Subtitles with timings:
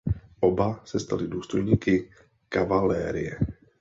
[0.41, 2.09] Oba se stali důstojníky
[2.49, 3.39] kavalerie.